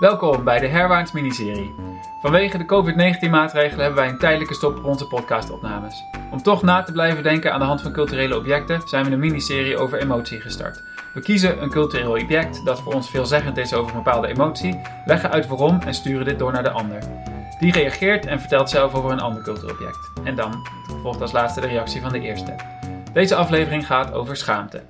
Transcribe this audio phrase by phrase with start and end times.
[0.00, 1.74] Welkom bij de Herwaarts miniserie.
[2.20, 6.04] Vanwege de COVID-19 maatregelen hebben wij een tijdelijke stop op onze podcastopnames.
[6.30, 9.18] Om toch na te blijven denken aan de hand van culturele objecten zijn we een
[9.18, 10.82] miniserie over emotie gestart.
[11.14, 15.30] We kiezen een cultureel object dat voor ons veelzeggend is over een bepaalde emotie, leggen
[15.30, 16.98] uit waarom en sturen dit door naar de ander.
[17.58, 20.10] Die reageert en vertelt zelf over een ander cultureel object.
[20.24, 20.66] En dan
[21.02, 22.54] volgt als laatste de reactie van de eerste.
[23.12, 24.82] Deze aflevering gaat over schaamte.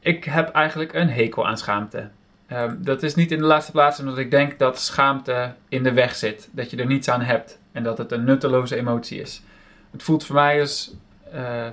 [0.00, 2.10] Ik heb eigenlijk een hekel aan schaamte.
[2.48, 5.92] Ehm, dat is niet in de laatste plaats omdat ik denk dat schaamte in de
[5.92, 6.48] weg zit.
[6.52, 9.42] Dat je er niets aan hebt en dat het een nutteloze emotie is.
[9.90, 10.94] Het voelt voor mij als
[11.34, 11.66] uh,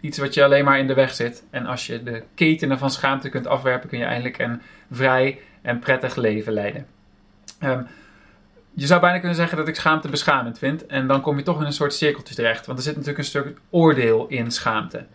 [0.00, 1.44] iets wat je alleen maar in de weg zit.
[1.50, 5.78] En als je de ketenen van schaamte kunt afwerpen, kun je eindelijk een vrij en
[5.78, 6.86] prettig leven leiden.
[7.60, 7.86] Um,
[8.72, 10.86] je zou bijna kunnen zeggen dat ik schaamte beschamend vind.
[10.86, 12.66] En dan kom je toch in een soort cirkeltje terecht.
[12.66, 15.06] Want er zit natuurlijk een stuk oordeel in schaamte.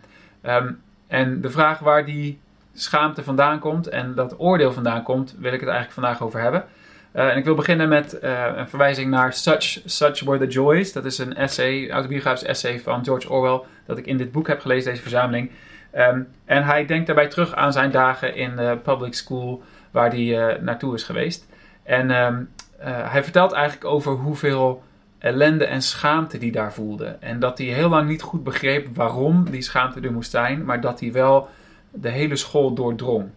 [0.44, 2.40] Um, en de vraag waar die
[2.74, 6.66] schaamte vandaan komt en dat oordeel vandaan komt, wil ik het eigenlijk vandaag over hebben.
[7.14, 10.94] Uh, en ik wil beginnen met uh, een verwijzing naar Such, Such Were the Joys.
[10.94, 14.60] Dat is een essay, autobiografisch essay van George Orwell, dat ik in dit boek heb
[14.60, 15.52] gelezen, deze verzameling.
[15.98, 20.54] Um, en hij denkt daarbij terug aan zijn dagen in de public school waar hij
[20.54, 21.48] uh, naartoe is geweest.
[21.84, 22.50] En um,
[22.82, 24.84] hij vertelt eigenlijk over hoeveel
[25.18, 27.18] ellende en schaamte die daar voelde.
[27.20, 30.82] En dat hij heel lang niet goed begreep waarom die schaamte er moest zijn, maar
[30.82, 31.50] dat hij wel
[31.92, 33.30] de hele school doordrong.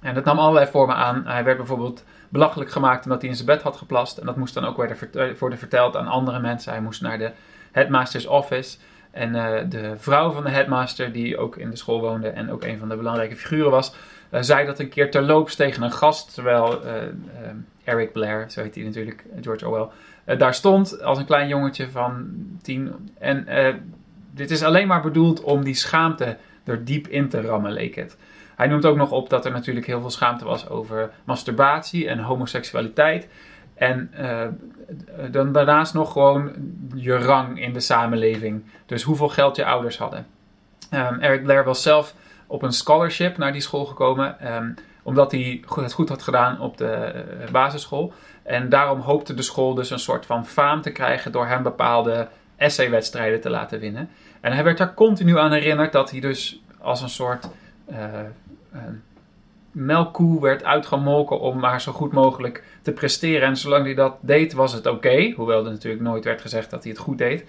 [0.00, 1.26] En dat nam allerlei vormen aan.
[1.26, 4.18] Hij werd bijvoorbeeld belachelijk gemaakt omdat hij in zijn bed had geplast.
[4.18, 4.76] En dat moest dan ook
[5.38, 6.72] worden verteld aan andere mensen.
[6.72, 7.32] Hij moest naar de
[7.72, 8.78] headmaster's office.
[9.10, 12.64] En uh, de vrouw van de headmaster, die ook in de school woonde en ook
[12.64, 13.94] een van de belangrijke figuren was,
[14.30, 16.80] uh, zei dat een keer terloops tegen een gast, terwijl
[17.84, 19.88] Eric Blair, zo heet hij natuurlijk, George Orwell,
[20.38, 23.10] daar stond als een klein jongetje van tien.
[23.18, 23.46] En
[24.30, 28.16] dit is alleen maar bedoeld om die schaamte er diep in te rammen, leek het.
[28.56, 32.18] Hij noemt ook nog op dat er natuurlijk heel veel schaamte was over masturbatie en
[32.18, 33.28] homoseksualiteit.
[33.74, 34.46] En uh,
[35.30, 36.52] dan daarnaast nog gewoon
[36.94, 38.64] je rang in de samenleving.
[38.86, 40.26] Dus hoeveel geld je ouders hadden.
[40.94, 42.14] Um, Eric Blair was zelf
[42.46, 44.54] op een scholarship naar die school gekomen.
[44.54, 48.12] Um, omdat hij het goed had gedaan op de uh, basisschool.
[48.42, 52.28] En daarom hoopte de school dus een soort van faam te krijgen door hem bepaalde
[52.56, 54.08] essaywedstrijden te laten winnen.
[54.40, 57.48] En hij werd daar continu aan herinnerd dat hij dus als een soort
[57.90, 57.98] uh,
[59.70, 63.48] melkkoe werd uitgemolken om maar zo goed mogelijk te presteren.
[63.48, 65.32] En zolang hij dat deed, was het oké.
[65.36, 67.44] hoewel er natuurlijk nooit werd gezegd dat hij het goed deed.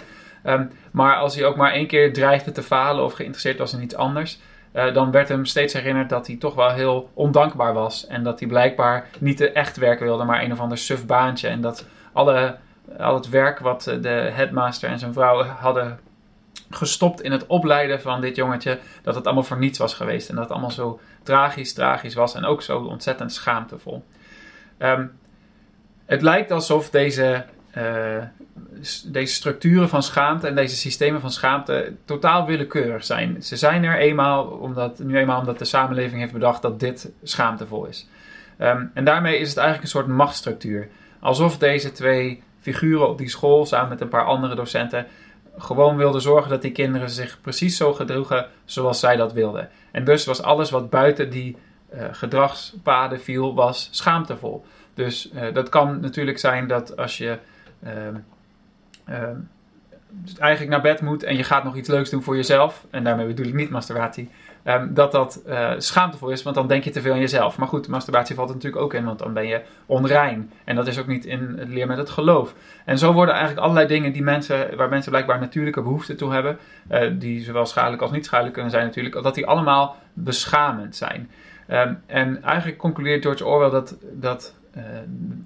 [0.45, 3.81] Um, maar als hij ook maar één keer dreigde te falen of geïnteresseerd was in
[3.81, 4.39] iets anders,
[4.73, 8.07] uh, dan werd hem steeds herinnerd dat hij toch wel heel ondankbaar was.
[8.07, 11.47] En dat hij blijkbaar niet echt werk wilde, maar een of ander suf baantje.
[11.47, 12.57] En dat alle,
[12.97, 15.99] al het werk wat de headmaster en zijn vrouw hadden
[16.69, 20.29] gestopt in het opleiden van dit jongetje, dat het allemaal voor niets was geweest.
[20.29, 24.03] En dat het allemaal zo tragisch, tragisch was en ook zo ontzettend schaamtevol.
[24.79, 25.11] Um,
[26.05, 27.45] het lijkt alsof deze,
[27.77, 28.23] uh,
[29.05, 33.43] deze structuren van schaamte en deze systemen van schaamte totaal willekeurig zijn.
[33.43, 37.85] Ze zijn er eenmaal omdat, nu eenmaal omdat de samenleving heeft bedacht dat dit schaamtevol
[37.85, 38.07] is.
[38.61, 40.89] Um, en daarmee is het eigenlijk een soort machtsstructuur.
[41.19, 45.05] Alsof deze twee figuren op die school samen met een paar andere docenten
[45.57, 49.69] gewoon wilde zorgen dat die kinderen zich precies zo gedroegen zoals zij dat wilden.
[49.91, 51.57] En dus was alles wat buiten die
[51.93, 54.65] uh, gedragspaden viel, was schaamtevol.
[54.93, 57.37] Dus uh, dat kan natuurlijk zijn dat als je
[57.83, 59.19] uh,
[60.37, 63.27] eigenlijk naar bed moet en je gaat nog iets leuks doen voor jezelf, en daarmee
[63.27, 64.29] bedoel ik niet masturbatie,
[64.67, 67.57] um, dat dat uh, schaamtevol is, want dan denk je te veel aan jezelf.
[67.57, 70.51] Maar goed, masturbatie valt er natuurlijk ook in, want dan ben je onrein.
[70.63, 72.53] En dat is ook niet in het leer met het geloof.
[72.85, 76.57] En zo worden eigenlijk allerlei dingen die mensen, waar mensen blijkbaar natuurlijke behoefte toe hebben,
[76.91, 81.29] uh, die zowel schadelijk als niet schadelijk kunnen zijn natuurlijk, dat die allemaal beschamend zijn.
[81.71, 84.83] Um, en eigenlijk concludeert George Orwell dat, dat uh,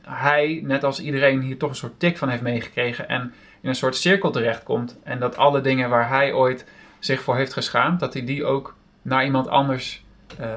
[0.02, 3.76] hij, net als iedereen, hier toch een soort tik van heeft meegekregen en in een
[3.76, 5.00] soort cirkel terechtkomt.
[5.04, 6.66] En dat alle dingen waar hij ooit
[7.00, 10.04] zich voor heeft geschaamd, dat hij die ook naar iemand anders
[10.42, 10.48] uh,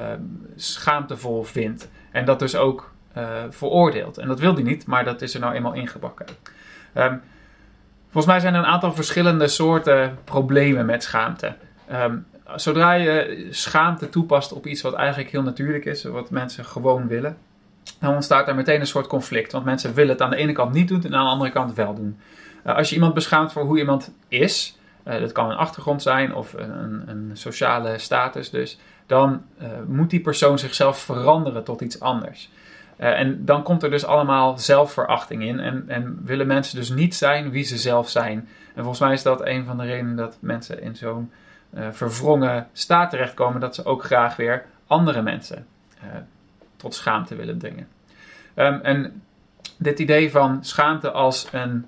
[0.55, 1.89] schaamtevol vindt.
[2.11, 4.17] En dat dus ook uh, veroordeelt.
[4.17, 6.25] En dat wil hij niet, maar dat is er nou eenmaal ingebakken.
[6.97, 7.21] Um,
[8.03, 11.55] volgens mij zijn er een aantal verschillende soorten problemen met schaamte.
[11.91, 12.25] Um,
[12.55, 17.37] zodra je schaamte toepast op iets wat eigenlijk heel natuurlijk is, wat mensen gewoon willen,
[17.99, 19.51] dan ontstaat er meteen een soort conflict.
[19.51, 21.73] Want mensen willen het aan de ene kant niet doen en aan de andere kant
[21.73, 22.19] wel doen.
[22.65, 26.35] Uh, als je iemand beschaamt voor hoe iemand is, uh, dat kan een achtergrond zijn
[26.35, 31.99] of een, een sociale status dus, dan uh, moet die persoon zichzelf veranderen tot iets
[31.99, 32.49] anders.
[32.99, 37.15] Uh, en dan komt er dus allemaal zelfverachting in en, en, willen mensen dus niet
[37.15, 38.49] zijn wie ze zelf zijn.
[38.67, 41.31] En volgens mij is dat een van de redenen dat mensen in zo'n
[41.91, 45.67] verwrongen staat terechtkomen, dat ze ook graag weer andere mensen
[46.75, 47.87] tot schaamte willen brengen.
[48.53, 49.23] Ehm, en
[49.77, 51.85] dit idee van schaamte als een,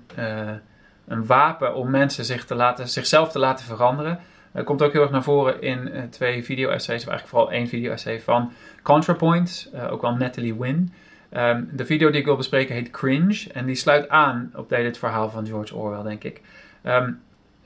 [1.08, 4.18] een wapen om mensen zich te laten, zichzelf te laten veranderen,
[4.64, 8.52] komt ook heel erg naar voren in twee video-essays, of eigenlijk vooral één video-essay van
[8.82, 10.92] ContraPoint, ook wel Natalie Wynn.
[11.30, 14.98] Ehm, de video die ik wil bespreken heet Cringe en die sluit aan op dit
[14.98, 16.40] verhaal van George Orwell, denk ik.
[16.82, 17.12] Ehm,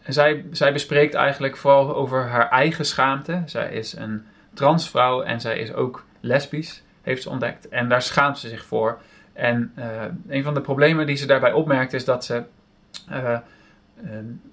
[0.07, 3.43] zij, zij bespreekt eigenlijk vooral over haar eigen schaamte.
[3.47, 4.25] Zij is een
[4.55, 7.69] transvrouw en zij is ook lesbisch, heeft ze ontdekt.
[7.69, 9.01] En daar schaamt ze zich voor.
[9.33, 9.85] En uh,
[10.29, 12.43] een van de problemen die ze daarbij opmerkt is dat ze
[13.11, 13.39] uh,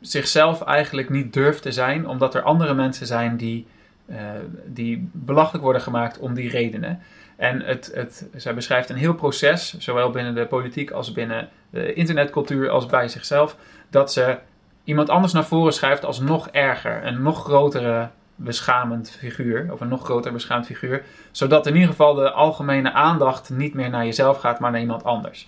[0.02, 3.68] zichzelf eigenlijk niet durft te zijn, omdat er andere mensen zijn die,
[4.10, 4.18] uh,
[4.66, 7.00] die belachelijk worden gemaakt om die redenen.
[7.36, 11.94] En het, het, zij beschrijft een heel proces, zowel binnen de politiek als binnen de
[11.94, 13.56] internetcultuur als bij zichzelf,
[13.90, 14.38] dat ze
[14.84, 19.88] iemand anders naar voren schuift als nog erger, een nog grotere beschamend figuur, of een
[19.88, 24.40] nog groter beschaamd figuur, zodat in ieder geval de algemene aandacht niet meer naar jezelf
[24.40, 25.48] gaat, maar naar iemand anders.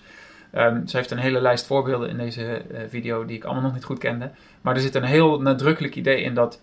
[0.56, 3.74] Um, ze heeft een hele lijst voorbeelden in deze uh, video die ik allemaal nog
[3.74, 6.60] niet goed kende, maar er zit een heel nadrukkelijk idee in dat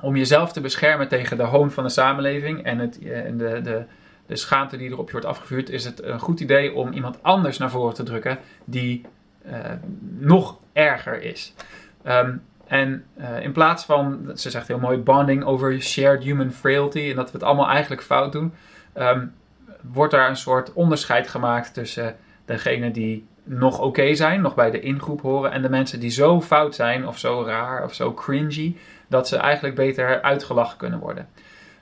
[0.00, 3.60] om jezelf te beschermen tegen de hoon van de samenleving en, het, uh, en de,
[3.60, 3.84] de,
[4.26, 7.58] de schaamte die erop je wordt afgevuurd, is het een goed idee om iemand anders
[7.58, 9.02] naar voren te drukken die
[9.46, 9.52] uh,
[10.18, 11.54] nog erger is.
[12.06, 13.04] Um, en
[13.40, 17.38] in plaats van, ze zegt heel mooi, bonding over shared human frailty en dat we
[17.38, 18.52] het allemaal eigenlijk fout doen,
[18.96, 19.32] um,
[19.80, 24.80] wordt daar een soort onderscheid gemaakt tussen degenen die nog oké zijn, nog bij de
[24.80, 28.76] ingroep horen, en de mensen die zo fout zijn of zo raar of zo cringy,
[29.08, 31.28] dat ze eigenlijk beter uitgelachen kunnen worden.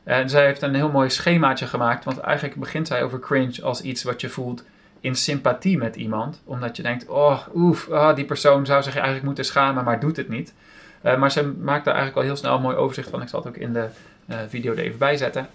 [0.04, 3.82] En zij heeft een heel mooi schemaatje gemaakt, want eigenlijk begint zij over cringe als
[3.82, 4.64] iets wat je voelt
[5.00, 6.42] in sympathie met iemand.
[6.44, 10.16] Omdat je denkt, oh, oef, oh, die persoon zou zich eigenlijk moeten schamen, maar doet
[10.16, 10.54] het niet.
[11.02, 13.22] Uh, maar ze maakt daar eigenlijk al heel snel een mooi overzicht van.
[13.22, 13.86] Ik zal het ook in de
[14.26, 15.48] uh, video er even bij zetten.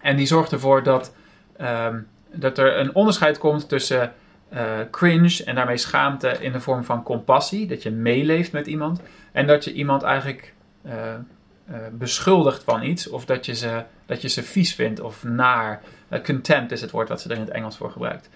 [0.00, 1.14] En die zorgt ervoor dat,
[1.60, 4.12] um, dat er een onderscheid komt tussen
[4.52, 7.66] uh, cringe en daarmee schaamte in de vorm van compassie.
[7.66, 9.00] Dat je meeleeft met iemand.
[9.32, 10.54] En dat je iemand eigenlijk
[11.92, 13.08] beschuldigt van iets.
[13.08, 15.82] Of dat je, ze, dat je ze vies vindt of naar.
[16.24, 18.28] contempt is het woord wat ze er in het Engels voor gebruikt.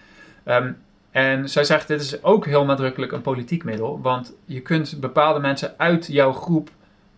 [0.44, 0.76] Um,
[1.12, 5.40] en zij zegt, dit is ook heel nadrukkelijk een politiek middel, want je kunt bepaalde
[5.40, 6.70] mensen uit jouw groep,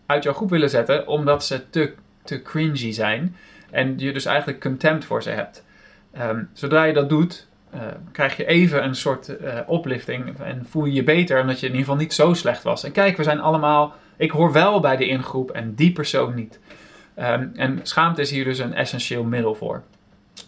[0.07, 3.37] uit jouw groep willen zetten, omdat ze te, te cringy zijn
[3.71, 5.65] en je dus eigenlijk contempt voor ze hebt.
[6.19, 7.81] Um, zodra je dat doet, uh,
[8.13, 11.73] krijg je even een soort uh, oplifting en voel je je beter omdat je in
[11.73, 12.85] ieder geval niet zo slecht was.
[12.85, 16.61] En kijk, we zijn allemaal, ik hoor wel bij de ingroep en die persoon niet.
[17.19, 19.83] Um, en schaamte is hier dus een essentieel middel voor.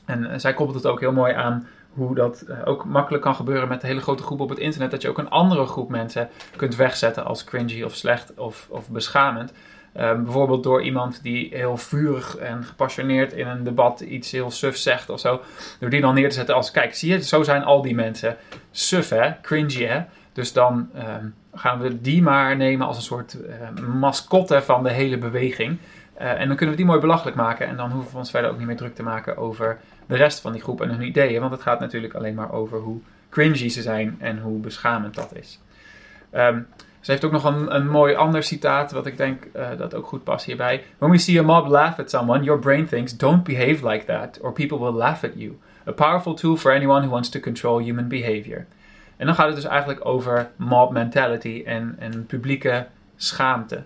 [0.05, 3.69] En uh, zij koppelt het ook heel mooi aan hoe dat ook makkelijk kan gebeuren
[3.69, 4.91] met een hele grote groep op het internet.
[4.91, 8.89] Dat je ook een andere groep mensen kunt wegzetten als cringy of slecht of, of
[8.89, 9.53] beschamend.
[10.01, 14.77] Um, bijvoorbeeld door iemand die heel vurig en gepassioneerd in een debat iets heel suf
[14.77, 15.41] zegt of zo.
[15.81, 18.37] Door die dan neer te zetten als, kijk, zie je, zo zijn al die mensen.
[18.71, 20.05] Suf hè, cringy hè.
[20.33, 24.91] Dus dan um, gaan we die maar nemen als een soort uh, mascotte van de
[24.91, 25.79] hele beweging.
[26.21, 27.67] Uh, en dan kunnen we die mooi belachelijk maken.
[27.67, 30.41] En dan hoeven we ons verder ook niet meer druk te maken over de rest
[30.41, 31.41] van die groep en hun ideeën.
[31.41, 33.01] Want het gaat natuurlijk alleen maar over hoe
[33.31, 35.61] cringy ze zijn en hoe beschamend dat is.
[36.33, 36.67] Um,
[37.07, 40.07] ze heeft ook nog een, een mooi ander citaat, wat ik denk uh, dat ook
[40.07, 40.83] goed past hierbij.
[40.99, 44.39] When we see a mob laugh at someone, your brain thinks, don't behave like that,
[44.43, 45.59] or people will laugh at you.
[45.89, 48.67] A powerful tool for anyone who wants to control human behavior.
[49.17, 53.85] En dan gaat het dus eigenlijk over mob mentality en, en publieke schaamte.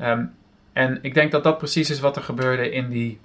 [0.00, 0.34] Um,
[0.72, 3.18] en ik denk dat dat precies is wat er gebeurde in die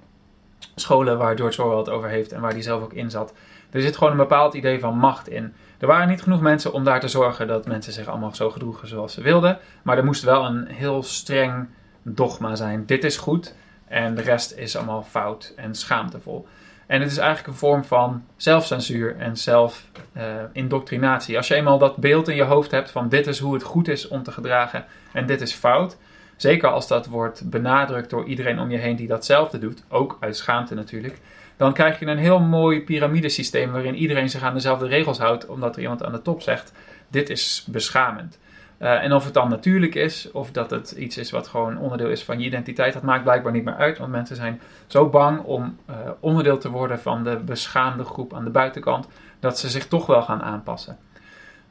[0.74, 3.32] scholen waar George Orwell het over heeft en waar hij zelf ook in zat.
[3.70, 5.54] Er zit gewoon een bepaald idee van macht in.
[5.78, 8.88] Er waren niet genoeg mensen om daar te zorgen dat mensen zich allemaal zo gedroegen
[8.88, 9.58] zoals ze wilden.
[9.82, 11.68] Maar er moest wel een heel streng
[12.02, 12.86] dogma zijn.
[12.86, 13.54] Dit is goed
[13.88, 16.46] en de rest is allemaal fout en schaamtevol.
[16.86, 21.36] En het is eigenlijk een vorm van zelfcensuur en zelfindoctrinatie.
[21.36, 23.88] Als je eenmaal dat beeld in je hoofd hebt van dit is hoe het goed
[23.88, 25.96] is om te gedragen en dit is fout,
[26.36, 30.36] Zeker als dat wordt benadrukt door iedereen om je heen die datzelfde doet, ook uit
[30.36, 31.18] schaamte natuurlijk,
[31.56, 35.76] dan krijg je een heel mooi piramidesysteem waarin iedereen zich aan dezelfde regels houdt, omdat
[35.76, 36.72] er iemand aan de top zegt:
[37.08, 38.38] dit is beschamend.
[38.78, 42.08] Uh, en of het dan natuurlijk is, of dat het iets is wat gewoon onderdeel
[42.08, 43.98] is van je identiteit, dat maakt blijkbaar niet meer uit.
[43.98, 48.44] Want mensen zijn zo bang om uh, onderdeel te worden van de beschaamde groep aan
[48.44, 49.08] de buitenkant,
[49.40, 50.96] dat ze zich toch wel gaan aanpassen.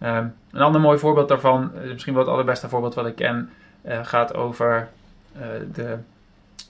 [0.02, 0.18] Uh,
[0.52, 3.50] een ander mooi voorbeeld daarvan, misschien wel het allerbeste voorbeeld wat ik ken,
[4.02, 4.90] gaat over
[5.74, 5.98] de,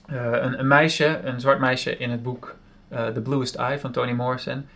[0.06, 2.54] een, een, meisje, een zwart meisje in het boek
[2.88, 4.66] The Bluest Eye van Toni Morrison.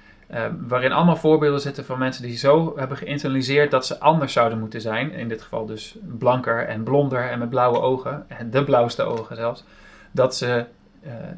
[0.61, 4.81] waarin allemaal voorbeelden zitten van mensen die zo hebben geïnternaliseerd dat ze anders zouden moeten
[4.81, 5.13] zijn.
[5.13, 8.25] In dit geval dus blanker en blonder en met blauwe ogen.
[8.29, 9.65] En de blauwste ogen zelfs.
[10.13, 10.65] Dat ze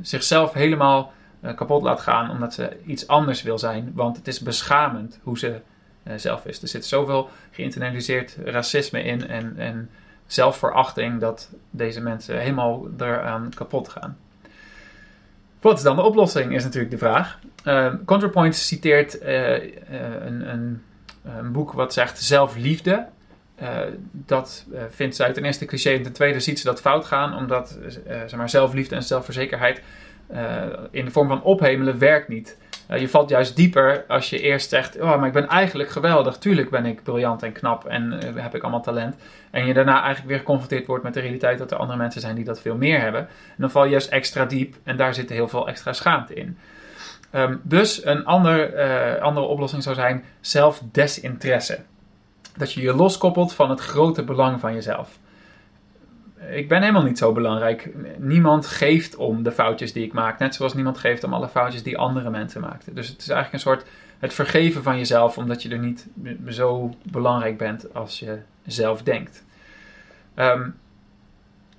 [0.03, 1.13] zichzelf helemaal
[1.55, 3.93] kapot laat gaan omdat ze iets anders wil zijn.
[3.95, 5.61] Want het is beschamend hoe ze
[6.17, 6.63] zelf is.
[6.63, 9.91] Er zit zoveel geïnternaliseerd racisme in en, en
[10.27, 14.17] zelfverachting dat deze mensen helemaal eraan kapot gaan.
[15.63, 17.39] Wat is dan de oplossing, is natuurlijk de vraag.
[17.65, 19.51] Uh, ContraPoint citeert uh,
[19.91, 20.83] een, een,
[21.25, 23.07] een, boek wat zegt zelfliefde.
[23.63, 23.79] Uh,
[24.13, 27.79] dat vindt zij ten eerste cliché en ten tweede ziet ze dat fout gaan, omdat
[28.07, 29.83] zeg maar, zelfliefde en zelfverzekerheid
[30.91, 32.59] in de vorm van ophemelen werkt niet.
[32.89, 36.37] Je valt juist dieper als je eerst zegt: Oh, maar ik ben eigenlijk geweldig.
[36.39, 39.17] Tuurlijk ben ik briljant en knap en uh, heb ik allemaal talent.
[39.51, 42.35] En je daarna eigenlijk weer geconfronteerd wordt met de realiteit dat er andere mensen zijn
[42.35, 43.21] die dat veel meer hebben.
[43.21, 46.59] En dan val je juist extra diep en daar zit heel veel extra schaamte in.
[47.35, 51.79] Um, dus een ander, uh, andere oplossing zou zijn zelfdesinteresse.
[52.57, 55.19] Dat je je loskoppelt van het grote belang van jezelf
[56.51, 57.91] ik ben helemaal niet zo belangrijk.
[58.19, 60.39] Niemand geeft om de foutjes die ik maak.
[60.39, 62.95] Net zoals niemand geeft om alle foutjes die andere mensen maakten.
[62.95, 66.09] Dus het is eigenlijk een soort het vergeven van jezelf, omdat je er niet
[66.49, 69.45] zo belangrijk bent als je zelf denkt.
[70.37, 70.75] Um,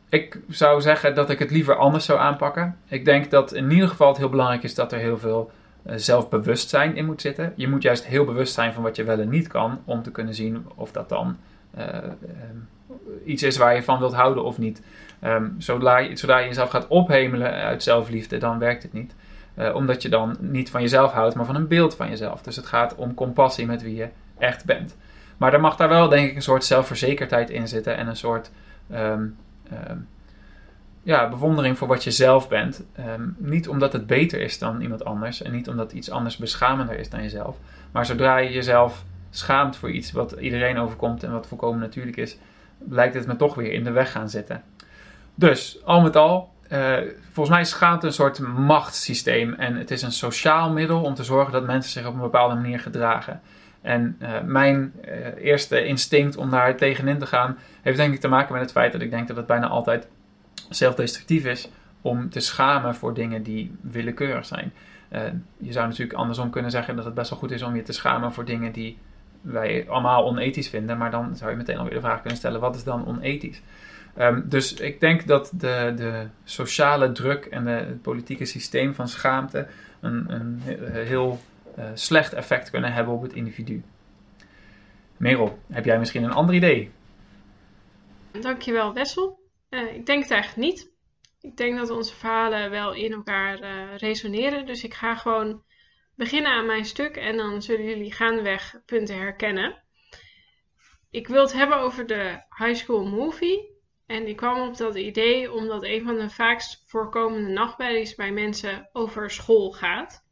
[0.10, 2.78] ik zou zeggen dat ik het liever anders zou aanpakken.
[2.88, 5.52] Ik denk dat in ieder geval het heel belangrijk is dat er heel veel
[5.86, 7.54] uh, zelfbewustzijn in moet zitten.
[7.56, 10.12] Je moet juist heel bewust zijn van wat je wel en niet kan, om te
[10.12, 11.38] kunnen zien of dat dan
[11.78, 11.98] uh,
[13.26, 14.82] iets is waar je van wilt houden of niet.
[15.24, 19.16] Um, zodra, je, zodra je jezelf gaat ophemelen uit zelfliefde, dan werkt het niet.
[19.58, 22.42] Uh, omdat je dan niet van jezelf houdt, maar van een beeld van jezelf.
[22.42, 24.96] Dus het gaat om compassie met wie je echt bent.
[25.38, 28.52] Maar er mag daar wel, denk ik, een soort zelfverzekerdheid in zitten en een soort
[28.92, 29.38] um,
[29.90, 30.08] um,
[31.04, 32.84] ja, bewondering voor wat je zelf bent.
[33.38, 37.10] niet omdat het beter is dan iemand anders en niet omdat iets anders beschamender is
[37.10, 37.58] dan jezelf.
[37.92, 42.38] Maar zodra je jezelf schaamt voor iets wat iedereen overkomt en wat volkomen natuurlijk is,
[42.90, 44.64] lijkt het me toch weer in de weg gaan zitten.
[45.36, 46.98] Dus, al met al, uh,
[47.32, 49.54] volgens mij schaamt een soort machtssysteem.
[49.54, 52.56] En het is een sociaal middel om te zorgen dat mensen zich op een bepaalde
[52.56, 53.42] manier gedragen.
[53.82, 58.28] En uh, mijn uh, eerste instinct om daar tegenin te gaan, heeft denk ik te
[58.28, 60.08] maken met het feit dat ik denk dat het bijna altijd
[60.70, 61.70] zelfdestructief is
[62.02, 64.74] om te schamen voor dingen die willekeurig zijn.
[65.58, 67.94] je zou natuurlijk andersom kunnen zeggen dat het best wel goed is om je te
[67.94, 68.98] schamen voor dingen die
[69.44, 70.98] wij allemaal onethisch vinden.
[70.98, 73.62] Maar dan zou je meteen alweer de vraag kunnen stellen: wat is dan onethisch?
[74.20, 79.08] Um, dus ik denk dat de, de sociale druk en de, het politieke systeem van
[79.08, 79.68] schaamte
[80.02, 80.60] een, een
[80.92, 81.40] heel
[81.78, 83.84] uh, slecht effect kunnen hebben op het individu.
[85.18, 86.92] Merel, heb jij misschien een ander idee?
[88.42, 89.40] Dankjewel, Wessel.
[89.70, 90.92] Uh, ik denk het eigenlijk niet.
[91.42, 94.66] Ik denk dat onze verhalen wel in elkaar uh, resoneren.
[94.66, 95.64] Dus ik ga gewoon
[96.16, 99.84] beginnen aan mijn stuk en dan zullen jullie gaandeweg punten herkennen.
[101.12, 103.72] Ik wil het hebben over de High School Movie.
[104.06, 108.90] En ik kwam op dat idee omdat een van de vaakst voorkomende nachtmerries bij mensen
[108.92, 110.24] over school gaat.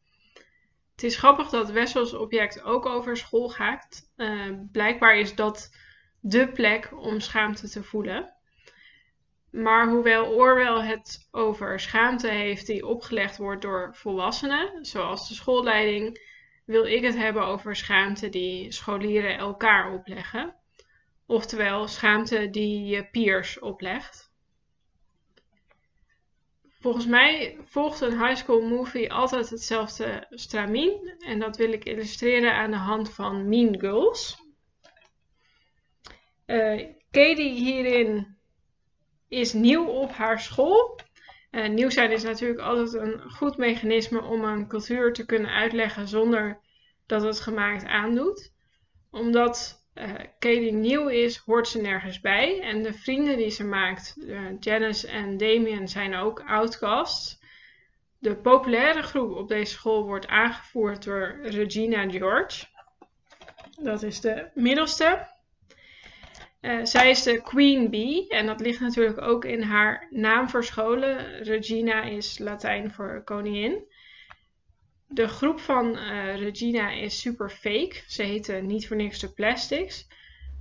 [0.91, 4.11] Het is grappig dat Wessels object ook over school gaat.
[4.17, 5.75] Uh, blijkbaar is dat
[6.19, 8.33] de plek om schaamte te voelen.
[9.51, 16.29] Maar hoewel Orwell het over schaamte heeft die opgelegd wordt door volwassenen, zoals de schoolleiding,
[16.65, 20.55] wil ik het hebben over schaamte die scholieren elkaar opleggen.
[21.25, 24.31] Oftewel schaamte die je peers oplegt.
[26.79, 31.15] Volgens mij volgt een high school movie altijd hetzelfde stramien.
[31.19, 34.39] En dat wil ik illustreren aan de hand van Mean Girls.
[36.45, 38.37] Uh, Katie hierin
[39.31, 40.99] is nieuw op haar school.
[41.51, 46.07] Uh, nieuw zijn is natuurlijk altijd een goed mechanisme om een cultuur te kunnen uitleggen
[46.07, 46.59] zonder
[47.05, 48.53] dat het gemaakt aandoet.
[49.11, 52.61] Omdat uh, Katie nieuw is, hoort ze nergens bij.
[52.61, 57.39] En de vrienden die ze maakt, uh, Janice en Damien, zijn ook outcasts.
[58.19, 62.65] De populaire groep op deze school wordt aangevoerd door Regina George.
[63.81, 65.27] Dat is de middelste.
[66.61, 71.43] Uh, zij is de Queen Bee en dat ligt natuurlijk ook in haar naam verscholen.
[71.43, 73.83] Regina is Latijn voor koningin.
[75.07, 78.03] De groep van uh, Regina is super fake.
[78.07, 80.07] Ze heten niet voor niks de Plastics.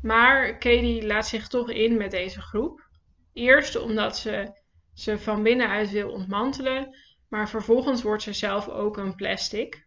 [0.03, 2.89] Maar Katie laat zich toch in met deze groep.
[3.33, 4.59] Eerst omdat ze
[4.95, 6.97] ze van binnenuit wil ontmantelen,
[7.29, 9.87] maar vervolgens wordt ze zelf ook een plastic.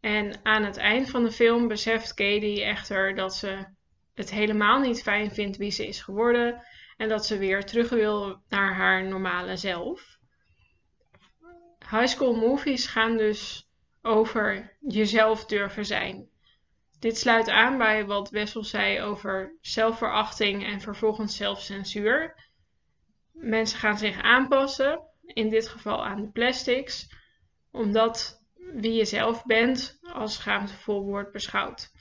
[0.00, 3.64] En aan het eind van de film beseft Katie echter dat ze
[4.14, 6.62] het helemaal niet fijn vindt wie ze is geworden
[6.96, 10.18] en dat ze weer terug wil naar haar normale zelf.
[11.90, 13.68] High school movies gaan dus
[14.02, 16.28] over jezelf durven zijn.
[16.98, 22.34] Dit sluit aan bij wat Wessel zei over zelfverachting en vervolgens zelfcensuur.
[23.32, 27.08] Mensen gaan zich aanpassen, in dit geval aan de plastics,
[27.70, 31.92] omdat wie je zelf bent als schaamtevol wordt beschouwd.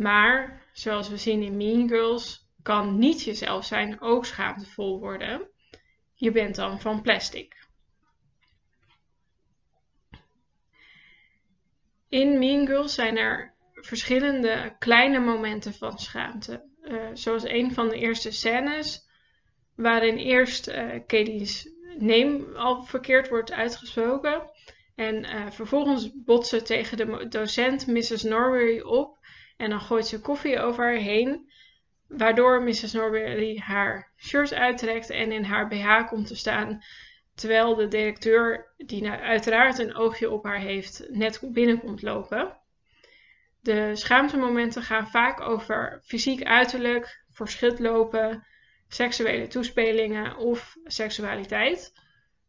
[0.00, 5.48] Maar, zoals we zien in Mean Girls, kan niet jezelf zijn ook schaamtevol worden.
[6.14, 7.66] Je bent dan van plastic.
[12.08, 16.64] In Mean Girls zijn er verschillende kleine momenten van schaamte.
[16.82, 19.08] Uh, zoals een van de eerste scènes,
[19.74, 24.50] waarin eerst uh, Katie's name al verkeerd wordt uitgesproken.
[24.94, 28.22] En uh, vervolgens botsen tegen de docent Mrs.
[28.22, 29.18] Norbury op.
[29.60, 31.50] En dan gooit ze koffie over haar heen.
[32.06, 32.92] Waardoor Mrs.
[32.92, 36.82] Norbury haar shirt uittrekt en in haar BH komt te staan.
[37.34, 42.56] Terwijl de directeur, die nou uiteraard een oogje op haar heeft, net binnenkomt lopen.
[43.60, 48.46] De schaamtemomenten gaan vaak over fysiek uiterlijk, verschut lopen,
[48.88, 51.92] seksuele toespelingen of seksualiteit.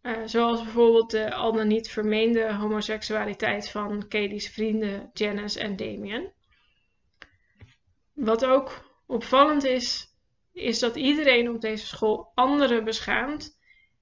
[0.01, 6.34] Uh, zoals bijvoorbeeld de al dan niet vermeende homoseksualiteit van Katie's vrienden Janice en Damien.
[8.22, 10.16] Wat ook opvallend is,
[10.51, 13.60] is dat iedereen op deze school anderen beschaamt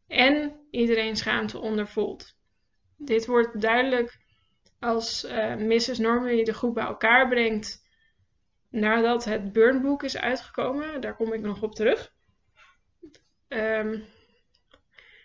[0.08, 2.36] en iedereen schaamte ondervoelt.
[2.98, 4.18] Dit wordt duidelijk
[4.80, 5.98] als uh, Mrs.
[5.98, 7.88] Normandy de groep bij elkaar brengt
[8.70, 11.02] nadat het Burnboek is uitgekomen.
[11.02, 12.14] Daar kom ik nog op terug.
[13.48, 14.04] Um,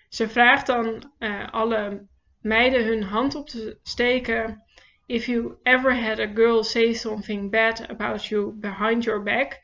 [0.09, 2.09] ze vraagt dan uh, alle
[2.41, 4.63] meiden hun hand op te steken.
[5.07, 9.61] If you ever had a girl say something bad about you behind your back.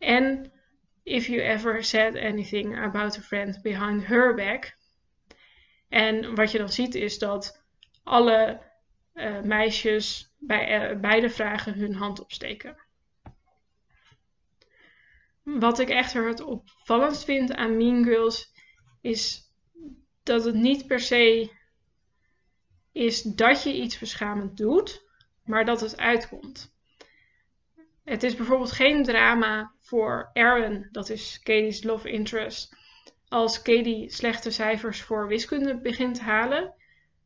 [0.00, 0.50] And
[1.04, 4.76] if you ever said anything about a friend behind her back.
[5.88, 7.62] En wat je dan ziet is dat
[8.02, 8.60] alle
[9.14, 12.76] uh, meisjes bij uh, beide vragen hun hand opsteken.
[15.42, 18.52] Wat ik echter het opvallendst vind aan Mean Girls
[19.00, 19.52] is
[20.22, 21.50] dat het niet per se
[22.94, 25.04] is dat je iets beschamend doet,
[25.44, 26.72] maar dat het uitkomt.
[28.04, 32.76] Het is bijvoorbeeld geen drama voor Aaron, dat is Katie's love interest,
[33.28, 36.74] als Katie slechte cijfers voor wiskunde begint te halen.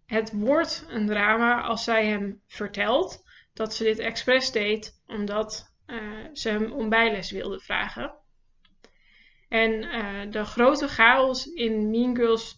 [0.07, 6.27] Het wordt een drama als zij hem vertelt dat ze dit expres deed omdat uh,
[6.33, 8.15] ze hem om bijles wilde vragen.
[9.49, 12.58] En uh, de grote chaos in Mean Girls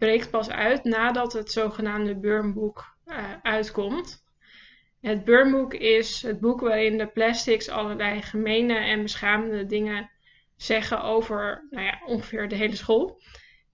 [0.00, 4.24] breekt pas uit nadat het zogenaamde Burnboek uh, uitkomt.
[5.00, 10.10] Het Burnboek is het boek waarin de plastics allerlei gemene en beschamende dingen
[10.56, 13.20] zeggen over nou ja, ongeveer de hele school.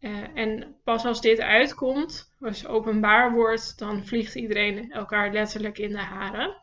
[0.01, 5.91] Uh, en pas als dit uitkomt, als openbaar wordt, dan vliegt iedereen elkaar letterlijk in
[5.91, 6.63] de haren.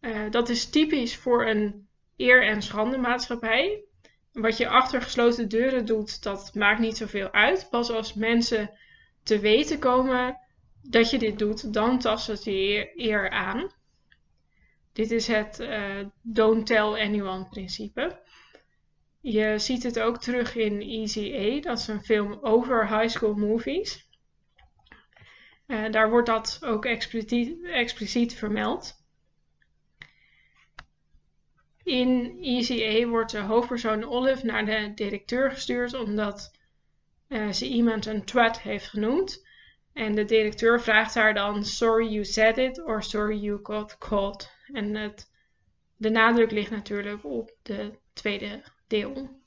[0.00, 3.84] Uh, dat is typisch voor een eer- en schande maatschappij.
[4.36, 7.66] Wat je achter gesloten deuren doet, dat maakt niet zoveel uit.
[7.70, 8.70] Pas als mensen
[9.22, 10.38] te weten komen
[10.82, 13.70] dat je dit doet, dan tast het je eer aan.
[14.92, 18.20] Dit is het uh, don't tell anyone principe.
[19.20, 23.34] Je ziet het ook terug in Easy A, dat is een film over high school
[23.34, 24.08] movies.
[25.66, 29.05] Uh, daar wordt dat ook expliciet, expliciet vermeld.
[31.86, 36.52] In ECA wordt de hoofdpersoon Olive naar de directeur gestuurd omdat
[37.28, 39.46] uh, ze iemand een twat heeft genoemd.
[39.92, 44.50] En de directeur vraagt haar dan: Sorry you said it or sorry you got caught.
[44.72, 45.14] En
[45.96, 49.40] de nadruk ligt natuurlijk op de tweede deel.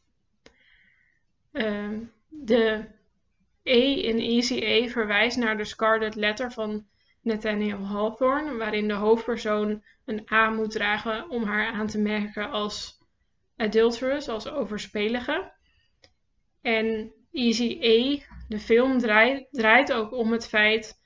[1.51, 1.97] Uh,
[2.29, 2.85] de
[3.63, 6.87] E in ECA verwijst naar de Scarlet Letter van
[7.21, 13.03] Nathaniel Hawthorne, waarin de hoofdpersoon een A moet dragen om haar aan te merken als
[13.55, 15.51] adulterous, als overspelige.
[16.61, 20.99] En Easy A, de film, draait, draait ook om het feit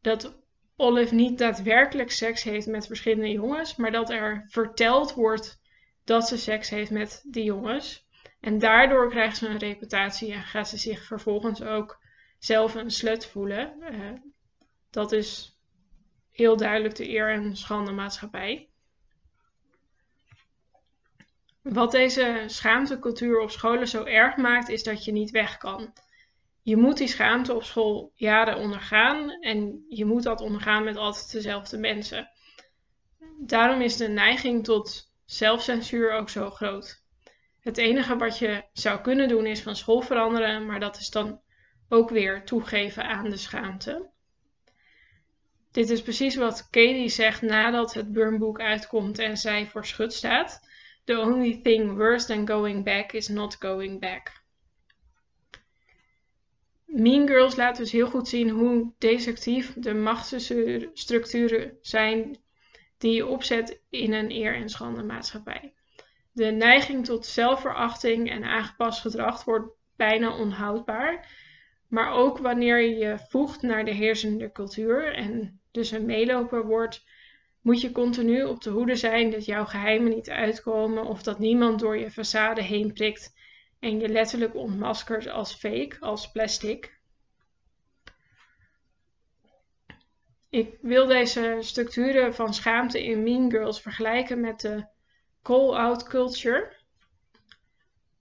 [0.00, 0.38] dat
[0.76, 5.60] Olive niet daadwerkelijk seks heeft met verschillende jongens, maar dat er verteld wordt
[6.04, 8.08] dat ze seks heeft met die jongens.
[8.40, 12.02] En daardoor krijgt ze een reputatie en gaat ze zich vervolgens ook
[12.38, 13.76] zelf een slut voelen.
[13.80, 14.10] Uh,
[14.90, 15.58] dat is
[16.30, 18.68] heel duidelijk de eer en schande maatschappij.
[21.62, 25.92] Wat deze schaamtecultuur op scholen zo erg maakt, is dat je niet weg kan.
[26.62, 31.32] Je moet die schaamte op school jaren ondergaan en je moet dat ondergaan met altijd
[31.32, 32.30] dezelfde mensen.
[33.38, 37.02] Daarom is de neiging tot zelfcensuur ook zo groot.
[37.60, 41.40] Het enige wat je zou kunnen doen is van school veranderen, maar dat is dan
[41.88, 44.09] ook weer toegeven aan de schaamte.
[45.72, 50.60] Dit is precies wat Katie zegt nadat het Burnboek uitkomt en zij voor schut staat.
[51.04, 54.32] The only thing worse than going back is not going back.
[56.84, 62.38] Mean Girls laat dus heel goed zien hoe destructief de machtsstructuren zijn
[62.98, 65.74] die je opzet in een eer- en schande maatschappij.
[66.32, 71.28] De neiging tot zelfverachting en aangepast gedrag wordt bijna onhoudbaar.
[71.88, 77.04] Maar ook wanneer je je voegt naar de heersende cultuur en dus een meeloper wordt,
[77.60, 81.80] moet je continu op de hoede zijn dat jouw geheimen niet uitkomen of dat niemand
[81.80, 83.34] door je façade heen prikt
[83.78, 86.98] en je letterlijk ontmaskert als fake, als plastic.
[90.48, 94.86] Ik wil deze structuren van schaamte in Mean Girls vergelijken met de
[95.42, 96.78] call-out culture.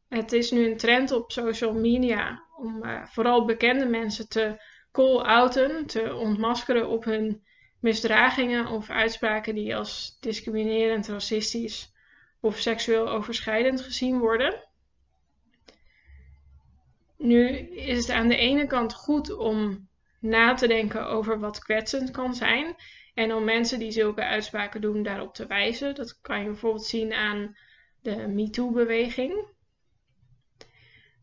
[0.07, 5.85] Het is nu een trend op social media om uh, vooral bekende mensen te call-outen,
[5.85, 7.43] te ontmaskeren op hun
[7.79, 11.93] misdragingen of uitspraken die als discriminerend, racistisch
[12.39, 14.67] of seksueel overschrijdend gezien worden.
[17.17, 19.87] Nu is het aan de ene kant goed om
[20.19, 22.75] na te denken over wat kwetsend kan zijn
[23.13, 25.95] en om mensen die zulke uitspraken doen daarop te wijzen.
[25.95, 27.57] Dat kan je bijvoorbeeld zien aan
[28.01, 29.47] de MeToo-beweging.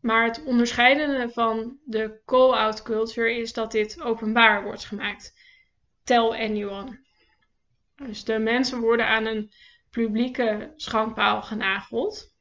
[0.07, 5.33] Maar het onderscheidende van de call-out culture is dat dit openbaar wordt gemaakt.
[6.03, 6.99] Tell anyone.
[7.95, 9.51] Dus de mensen worden aan een
[9.89, 12.33] publieke schandpaal genageld.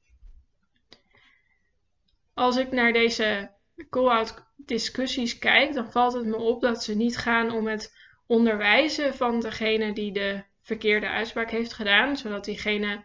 [2.35, 3.51] Als ik naar deze
[3.91, 9.15] call-out discussies kijk, dan valt het me op dat ze niet gaan om het onderwijzen
[9.15, 13.05] van degene die de verkeerde uitspraak heeft gedaan, zodat diegene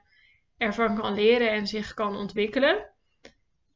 [0.58, 2.90] ervan kan leren en zich kan ontwikkelen.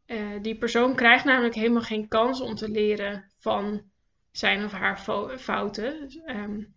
[0.07, 3.89] Uh, die persoon krijgt namelijk helemaal geen kans om te leren van
[4.31, 4.97] zijn of haar
[5.37, 6.21] fouten.
[6.25, 6.75] Um,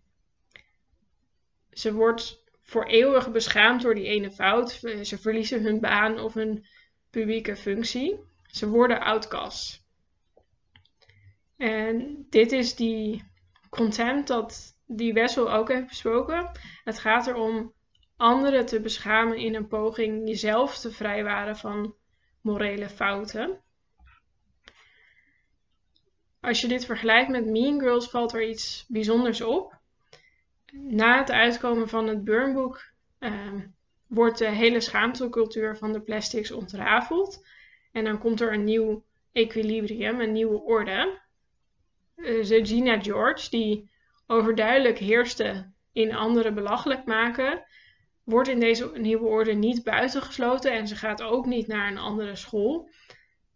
[1.71, 4.71] ze wordt voor eeuwig beschaamd door die ene fout.
[5.01, 6.65] Ze verliezen hun baan of hun
[7.09, 8.19] publieke functie.
[8.45, 9.83] Ze worden outcasts.
[11.57, 13.23] En dit is die
[13.69, 16.51] content dat die Wessel ook heeft besproken.
[16.83, 17.73] Het gaat erom
[18.17, 21.95] anderen te beschamen in een poging jezelf te vrijwaren van
[22.41, 23.61] morele fouten.
[26.41, 29.77] Als je dit vergelijkt met Mean Girls valt er iets bijzonders op.
[30.71, 33.53] Na het uitkomen van het Burnboek uh,
[34.07, 37.45] wordt de hele schaamtecultuur van de plastics ontrafeld.
[37.91, 41.19] En dan komt er een nieuw equilibrium, een nieuwe orde.
[42.15, 43.91] Uh, Regina George, die
[44.27, 47.63] overduidelijk heerste in anderen belachelijk maken,
[48.29, 52.35] wordt in deze nieuwe orde niet buitengesloten en ze gaat ook niet naar een andere
[52.35, 52.89] school.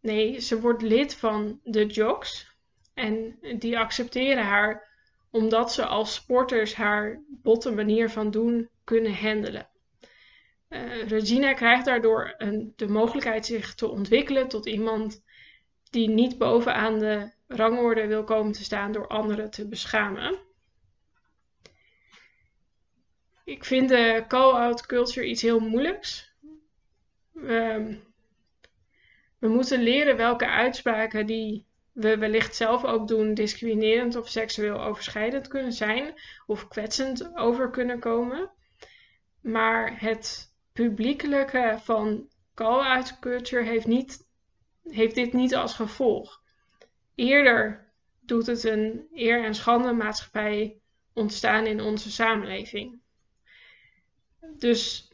[0.01, 2.57] Nee, ze wordt lid van de Jocks
[2.93, 4.91] en die accepteren haar
[5.31, 9.69] omdat ze als sporters haar botte manier van doen kunnen handelen.
[10.69, 15.23] Uh, Regina krijgt daardoor een, de mogelijkheid zich te ontwikkelen tot iemand
[15.89, 20.39] die niet bovenaan de rangorde wil komen te staan door anderen te beschamen.
[23.43, 26.34] Ik vind de call-out culture iets heel moeilijks.
[27.32, 27.97] We,
[29.39, 35.47] we moeten leren welke uitspraken die we wellicht zelf ook doen discriminerend of seksueel overschrijdend
[35.47, 36.13] kunnen zijn
[36.45, 38.51] of kwetsend over kunnen komen.
[39.41, 44.27] Maar het publiekelijke van call-out culture heeft, niet,
[44.84, 46.41] heeft dit niet als gevolg.
[47.15, 50.77] Eerder doet het een eer- en schande maatschappij
[51.13, 53.01] ontstaan in onze samenleving.
[54.58, 55.12] Dus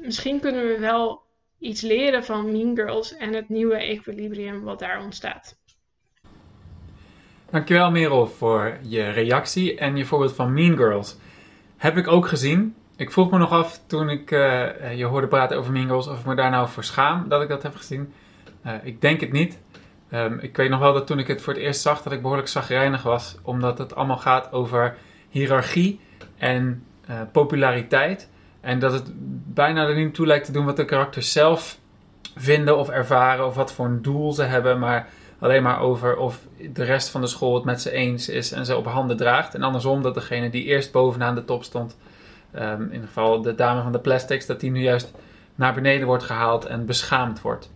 [0.00, 1.22] misschien kunnen we wel
[1.58, 5.58] iets leren van Mean Girls en het nieuwe equilibrium wat daar ontstaat.
[7.50, 11.16] Dankjewel Merel voor je reactie en je voorbeeld van Mean Girls.
[11.76, 12.74] Heb ik ook gezien.
[12.96, 16.18] Ik vroeg me nog af toen ik uh, je hoorde praten over Mean Girls of
[16.18, 18.12] ik me daar nou voor schaam dat ik dat heb gezien.
[18.66, 19.58] Uh, ik denk het niet.
[20.12, 22.22] Um, ik weet nog wel dat toen ik het voor het eerst zag dat ik
[22.22, 23.36] behoorlijk zagrijnig was.
[23.42, 24.96] Omdat het allemaal gaat over
[25.28, 26.00] hiërarchie
[26.36, 28.30] en uh, populariteit.
[28.66, 29.12] En dat het
[29.54, 31.78] bijna er niet toe lijkt te doen wat de karakters zelf
[32.36, 34.78] vinden of ervaren of wat voor een doel ze hebben.
[34.78, 38.52] Maar alleen maar over of de rest van de school het met ze eens is
[38.52, 39.54] en ze op handen draagt.
[39.54, 41.96] En andersom dat degene die eerst bovenaan de top stond,
[42.54, 45.12] um, in ieder geval de dame van de plastics, dat die nu juist
[45.54, 47.70] naar beneden wordt gehaald en beschaamd wordt.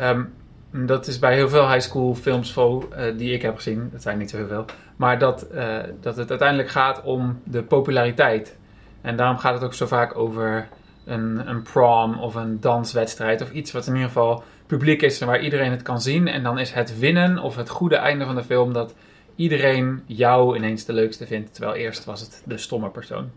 [0.00, 0.32] Um,
[0.70, 4.02] dat is bij heel veel high school films vol, uh, die ik heb gezien, dat
[4.02, 4.64] zijn niet zo heel veel,
[4.96, 8.56] maar dat, uh, dat het uiteindelijk gaat om de populariteit.
[9.04, 10.68] En daarom gaat het ook zo vaak over
[11.04, 15.26] een, een prom of een danswedstrijd of iets wat in ieder geval publiek is en
[15.26, 16.28] waar iedereen het kan zien.
[16.28, 18.94] En dan is het winnen of het goede einde van de film dat
[19.36, 21.54] iedereen jou ineens de leukste vindt.
[21.54, 23.30] Terwijl eerst was het de stomme persoon.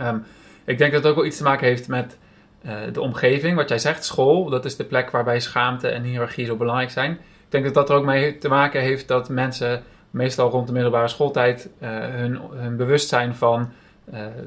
[0.00, 0.24] Um,
[0.64, 2.18] ik denk dat het ook wel iets te maken heeft met
[2.66, 3.56] uh, de omgeving.
[3.56, 7.12] Wat jij zegt, school, dat is de plek waarbij schaamte en hiërarchie zo belangrijk zijn.
[7.12, 10.72] Ik denk dat dat er ook mee te maken heeft dat mensen meestal rond de
[10.72, 13.72] middelbare schooltijd uh, hun, hun bewustzijn van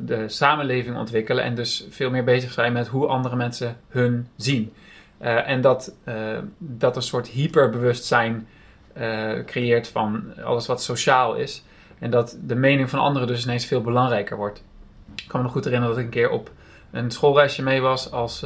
[0.01, 4.73] de samenleving ontwikkelen en dus veel meer bezig zijn met hoe andere mensen hun zien.
[5.21, 5.95] Uh, en dat,
[6.57, 8.47] dat een soort hyperbewustzijn
[9.45, 11.63] creëert van alles wat sociaal is.
[11.99, 14.63] En dat de mening van anderen dus ineens veel belangrijker wordt.
[15.15, 16.51] Ik kan me nog goed herinneren dat ik een keer op
[16.91, 18.45] een schoolreisje mee was als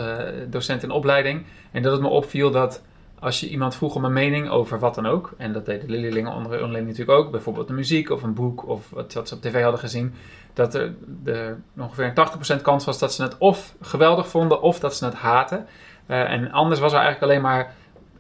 [0.49, 1.45] docent in opleiding.
[1.71, 2.81] En dat het me opviel dat
[3.23, 5.97] als je iemand vroeg om een mening over wat dan ook, en dat deden de
[5.97, 9.61] leerlingen onderling natuurlijk ook, bijvoorbeeld de muziek of een boek of wat, ze op tv
[9.61, 10.13] hadden gezien,
[10.53, 14.79] dat er de, ongeveer een 80% kans was dat ze het of geweldig vonden of
[14.79, 15.67] dat ze het haten.
[16.07, 17.73] Uh, en anders was er eigenlijk alleen maar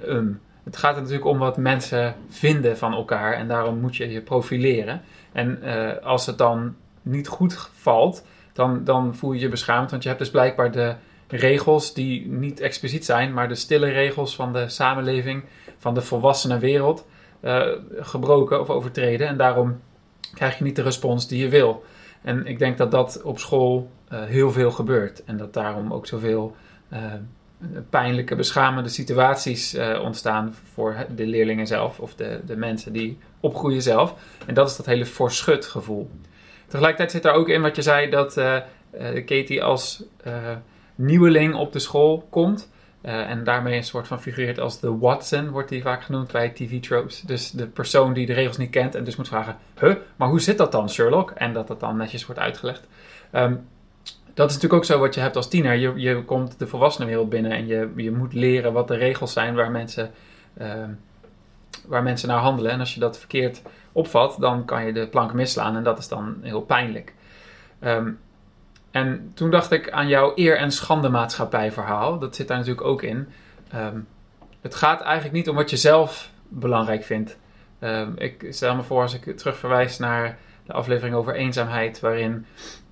[0.07, 0.41] um.
[0.63, 4.21] Het gaat er natuurlijk om wat mensen vinden van elkaar en daarom moet je je
[4.21, 5.01] profileren.
[5.31, 10.03] En uh, als het dan niet goed valt, dan, dan voel je je beschaamd, want
[10.03, 10.95] je hebt dus blijkbaar de
[11.35, 15.43] regels die niet expliciet zijn, maar de stille regels van de samenleving,
[15.77, 17.05] van de volwassene wereld,
[17.41, 17.67] uh,
[17.99, 19.27] gebroken of overtreden.
[19.27, 19.81] En daarom
[20.33, 21.83] krijg je niet de respons die je wil.
[22.21, 25.23] En ik denk dat dat op school uh, heel veel gebeurt.
[25.23, 26.55] En dat daarom ook zoveel
[26.93, 26.99] uh,
[27.89, 34.15] pijnlijke, beschamende situaties ontstaan voor de leerlingen zelf of de, de mensen die opgroeien zelf.
[34.45, 36.09] En dat is dat hele verschut gevoel.
[36.67, 38.33] Tegelijkertijd zit er ook in wat je zei dat
[39.25, 40.03] Katie als
[40.95, 42.71] nieuweling op de school komt.
[43.05, 46.49] Uh, en daarmee een soort van figureert als de Watson, wordt die vaak genoemd bij
[46.49, 47.21] TV-tropes.
[47.21, 50.41] Dus de persoon die de regels niet kent en dus moet vragen: Huh, maar hoe
[50.41, 51.31] zit dat dan, Sherlock?
[51.31, 52.87] En dat dat dan netjes wordt uitgelegd.
[53.31, 53.65] Um,
[54.33, 55.75] dat is natuurlijk ook zo wat je hebt als tiener.
[55.75, 59.55] Je, je komt de volwassenenwereld binnen en je, je moet leren wat de regels zijn
[59.55, 60.11] waar mensen,
[60.61, 60.67] uh,
[61.87, 62.71] waar mensen naar handelen.
[62.71, 66.07] En als je dat verkeerd opvat, dan kan je de plank misslaan en dat is
[66.07, 67.13] dan heel pijnlijk.
[67.79, 68.19] Um,
[68.93, 71.27] en toen dacht ik aan jouw eer- en schande
[71.71, 72.19] verhaal.
[72.19, 73.27] Dat zit daar natuurlijk ook in.
[73.75, 74.07] Um,
[74.61, 77.37] het gaat eigenlijk niet om wat je zelf belangrijk vindt.
[77.79, 82.45] Um, ik stel me voor als ik terugverwijs naar de aflevering over eenzaamheid, waarin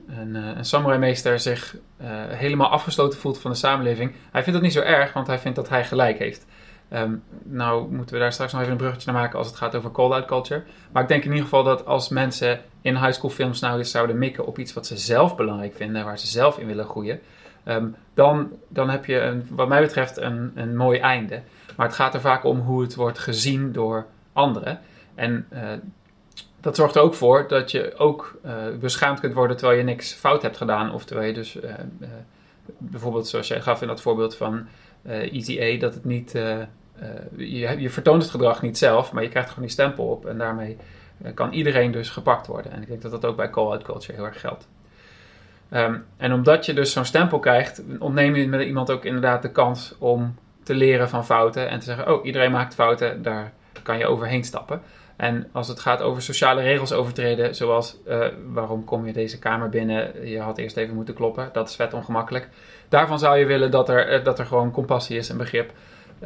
[0.07, 4.15] een, uh, een samurai-meester zich uh, helemaal afgesloten voelt van de samenleving.
[4.31, 6.45] Hij vindt dat niet zo erg, want hij vindt dat hij gelijk heeft.
[6.93, 9.75] Um, nou moeten we daar straks nog even een bruggetje naar maken als het gaat
[9.75, 10.63] over call-out culture.
[10.91, 13.91] Maar ik denk in ieder geval dat als mensen in high school films nou eens
[13.91, 17.19] zouden mikken op iets wat ze zelf belangrijk vinden, waar ze zelf in willen groeien,
[17.65, 21.41] um, dan, dan heb je een, wat mij betreft een, een mooi einde.
[21.77, 24.79] Maar het gaat er vaak om hoe het wordt gezien door anderen.
[25.15, 25.59] En uh,
[26.59, 30.13] dat zorgt er ook voor dat je ook uh, beschaamd kunt worden terwijl je niks
[30.13, 30.93] fout hebt gedaan.
[30.93, 31.73] Of terwijl je dus uh,
[32.77, 34.67] bijvoorbeeld, zoals jij gaf in dat voorbeeld van
[35.03, 36.35] Easy A, dat het niet
[37.35, 40.25] je, je, vertoont het gedrag niet zelf, maar je krijgt gewoon die stempel op.
[40.25, 40.77] En daarmee
[41.25, 42.71] uh, kan iedereen dus gepakt worden.
[42.71, 44.67] En ik denk dat dat ook bij call-out culture heel erg geldt.
[45.73, 49.51] Um, en omdat je dus zo'n stempel krijgt, ontneem je met iemand ook inderdaad de
[49.51, 51.69] kans om te leren van fouten.
[51.69, 53.51] En te zeggen, oh, iedereen maakt fouten, daar
[53.83, 54.81] kan je overheen stappen.
[55.15, 59.69] En als het gaat over sociale regels overtreden, zoals uh, waarom kom je deze kamer
[59.69, 62.49] binnen, je had eerst even moeten kloppen, dat is vet ongemakkelijk.
[62.89, 65.71] Daarvan zou je willen dat er, dat er gewoon compassie is en begrip.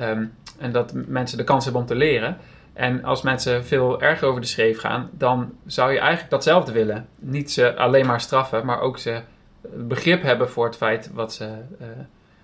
[0.02, 2.38] Um, en dat mensen de kans hebben om te leren.
[2.74, 7.08] En als mensen veel erger over de schreef gaan, dan zou je eigenlijk datzelfde willen.
[7.16, 9.22] Niet ze alleen maar straffen, maar ook ze
[9.74, 11.46] begrip hebben voor het feit wat ze,
[11.82, 11.88] uh,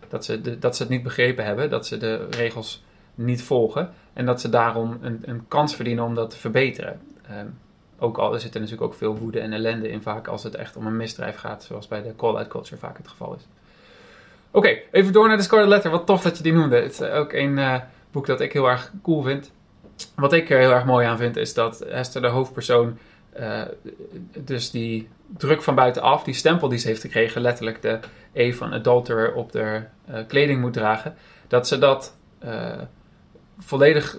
[0.10, 2.84] dat, ze dat ze het niet begrepen hebben, dat ze de regels
[3.16, 7.00] niet volgen en dat ze daarom een, een kans verdienen om dat te verbeteren.
[7.32, 7.60] Um,
[8.00, 10.76] ook al zit er natuurlijk ook veel woede en ellende in, vaak als het echt
[10.76, 13.48] om een misdrijf gaat, zoals bij de call-out culture vaak het geval is.
[14.52, 15.92] Oké, even door naar de Scarlet Letter.
[15.92, 16.76] Wat tof dat je die noemde.
[16.76, 17.76] Het is ook een uh,
[18.12, 19.52] boek dat ik heel erg cool vind.
[20.16, 22.98] Wat ik er heel erg mooi aan vind, is dat Esther, de hoofdpersoon,
[23.40, 23.62] uh,
[24.38, 28.00] dus die druk van buitenaf, die stempel die ze heeft gekregen, letterlijk de
[28.34, 31.16] E van adulterer op de uh, kleding moet dragen,
[31.48, 32.16] dat ze dat
[33.60, 34.18] volledig,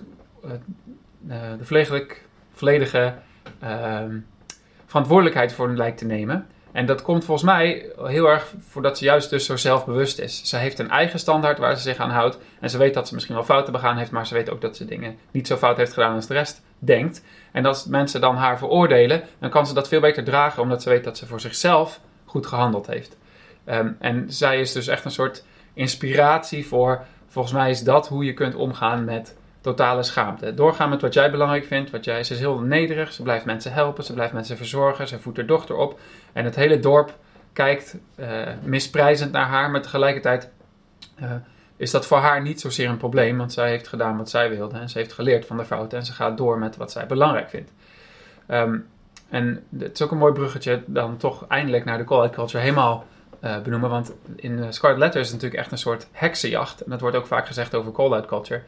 [1.20, 2.06] de volledige,
[2.52, 3.14] volledige
[3.60, 4.18] ehm,
[4.86, 6.46] verantwoordelijkheid voor lijkt te nemen.
[6.72, 10.40] En dat komt volgens mij heel erg voordat ze juist dus zo zelfbewust is.
[10.44, 12.38] Ze heeft een eigen standaard waar ze zich aan houdt.
[12.60, 14.76] En ze weet dat ze misschien wel fouten begaan heeft, maar ze weet ook dat
[14.76, 17.24] ze dingen niet zo fout heeft gedaan als de rest denkt.
[17.52, 20.88] En als mensen dan haar veroordelen, dan kan ze dat veel beter dragen, omdat ze
[20.88, 23.16] weet dat ze voor zichzelf goed gehandeld heeft.
[23.66, 28.24] Um, en zij is dus echt een soort inspiratie voor, volgens mij is dat hoe
[28.24, 30.54] je kunt omgaan met totale schaamte.
[30.54, 31.90] Doorgaan met wat jij belangrijk vindt.
[31.90, 35.18] Wat jij, ze is heel nederig, ze blijft mensen helpen, ze blijft mensen verzorgen, ze
[35.18, 36.00] voedt haar dochter op.
[36.32, 37.18] En het hele dorp
[37.52, 38.28] kijkt uh,
[38.62, 40.50] misprijzend naar haar, maar tegelijkertijd
[41.22, 41.30] uh,
[41.76, 44.78] is dat voor haar niet zozeer een probleem, want zij heeft gedaan wat zij wilde
[44.78, 47.48] en ze heeft geleerd van de fouten en ze gaat door met wat zij belangrijk
[47.48, 47.70] vindt.
[48.48, 48.86] Um,
[49.28, 53.06] en het is ook een mooi bruggetje dan toch eindelijk naar de call-out culture helemaal
[53.44, 56.80] uh, benoemen, want in Scarlet Letter is het natuurlijk echt een soort heksenjacht.
[56.80, 58.62] En dat wordt ook vaak gezegd over call-out culture.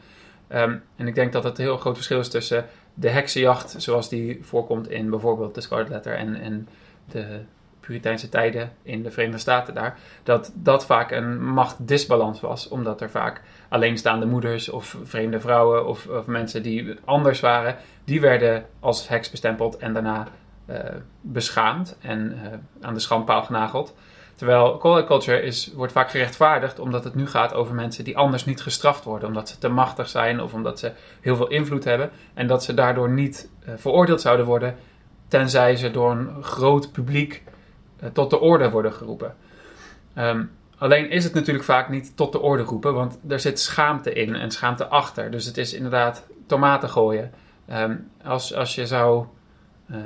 [0.47, 4.09] Ehm, en ik denk dat het een heel groot verschil is tussen de heksenjacht, zoals
[4.09, 6.67] die voorkomt in bijvoorbeeld de Scarlet Letter en,
[7.09, 7.39] de
[7.79, 13.09] Puriteinse tijden in de Verenigde Staten daar, dat dat vaak een machtdisbalans was, omdat er
[13.09, 19.07] vaak alleenstaande moeders of vreemde vrouwen of, of mensen die anders waren, die werden als
[19.07, 20.27] heks bestempeld en daarna
[20.69, 20.77] uh,
[21.21, 23.95] beschaamd en uh, aan de schandpaal genageld.
[24.35, 28.45] Terwijl call culture is, wordt vaak gerechtvaardigd omdat het nu gaat over mensen die anders
[28.45, 29.27] niet gestraft worden.
[29.27, 32.09] Omdat ze te machtig zijn of omdat ze heel veel invloed hebben.
[32.33, 34.75] En dat ze daardoor niet uh, veroordeeld zouden worden.
[35.27, 37.43] Tenzij ze door een groot publiek
[38.03, 39.35] uh, tot de orde worden geroepen.
[40.17, 42.93] Um, alleen is het natuurlijk vaak niet tot de orde roepen.
[42.93, 45.31] Want er zit schaamte in en schaamte achter.
[45.31, 47.31] Dus het is inderdaad tomaten gooien.
[47.71, 49.25] Um, als, als je zou
[49.91, 49.97] uh,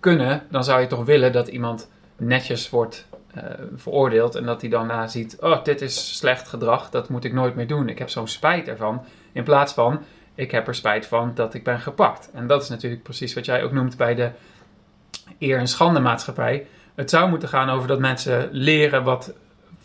[0.00, 3.42] kunnen, dan zou je toch willen dat iemand netjes wordt uh,
[3.76, 7.54] veroordeeld en dat hij daarna ziet, oh, dit is slecht gedrag, dat moet ik nooit
[7.54, 7.88] meer doen.
[7.88, 9.04] Ik heb zo'n spijt ervan.
[9.32, 10.02] In plaats van,
[10.34, 12.30] ik heb er spijt van dat ik ben gepakt.
[12.32, 14.30] En dat is natuurlijk precies wat jij ook noemt bij de
[15.38, 16.66] eer- en schande maatschappij.
[16.94, 19.32] Het zou moeten gaan over dat mensen leren wat,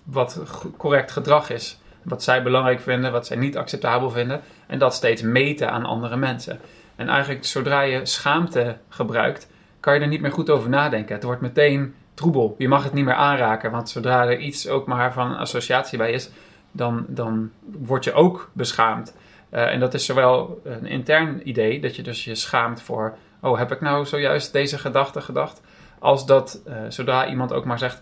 [0.03, 0.41] wat
[0.77, 1.79] correct gedrag is.
[2.03, 4.41] Wat zij belangrijk vinden, wat zij niet acceptabel vinden.
[4.67, 6.60] En dat steeds meten aan andere mensen.
[6.95, 9.47] En eigenlijk zodra je schaamte gebruikt,
[9.79, 11.15] kan je er niet meer goed over nadenken.
[11.15, 12.56] Het wordt meteen troebel.
[12.58, 16.12] Je mag het niet meer aanraken, want zodra er iets ook maar van associatie bij
[16.12, 16.30] is,
[16.71, 19.15] dan, dan word je ook beschaamd.
[19.52, 23.58] Uh, en dat is zowel een intern idee, dat je dus je schaamt voor, oh
[23.58, 25.62] heb ik nou zojuist deze gedachte gedacht,
[25.99, 28.02] als dat uh, zodra iemand ook maar zegt,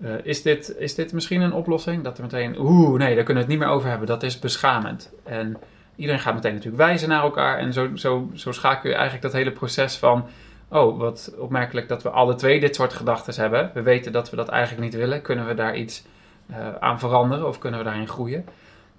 [0.00, 2.04] uh, is, dit, is dit misschien een oplossing?
[2.04, 4.38] Dat er meteen, oeh nee, daar kunnen we het niet meer over hebben, dat is
[4.38, 5.12] beschamend.
[5.24, 5.56] En
[5.96, 9.32] iedereen gaat meteen natuurlijk wijzen naar elkaar en zo, zo, zo schakel je eigenlijk dat
[9.32, 10.26] hele proces van
[10.68, 13.70] oh, wat opmerkelijk dat we alle twee dit soort gedachten hebben.
[13.74, 15.22] We weten dat we dat eigenlijk niet willen.
[15.22, 16.04] Kunnen we daar iets
[16.50, 18.44] uh, aan veranderen of kunnen we daarin groeien?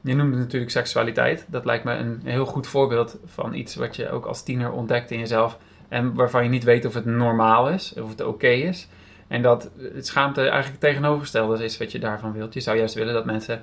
[0.02, 1.46] Je noemde natuurlijk seksualiteit.
[1.48, 5.12] Dat lijkt me een heel goed voorbeeld van iets wat je ook als tiener ontdekt
[5.12, 5.58] in jezelf.
[5.88, 8.88] En waarvan je niet weet of het normaal is, of het oké is.
[9.28, 12.54] En dat het schaamte eigenlijk het tegenovergestelde is wat je daarvan wilt.
[12.54, 13.62] Je zou juist willen dat mensen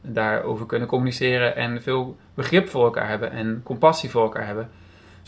[0.00, 4.70] daarover kunnen communiceren en veel begrip voor elkaar hebben en compassie voor elkaar hebben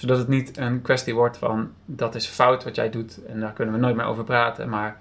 [0.01, 3.53] zodat het niet een kwestie wordt van dat is fout wat jij doet en daar
[3.53, 4.69] kunnen we nooit meer over praten.
[4.69, 4.99] Maar